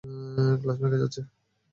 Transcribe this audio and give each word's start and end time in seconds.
Glass 0.61 0.77
ভেঙে 0.81 0.97
যাচ্ছে! 1.01 1.21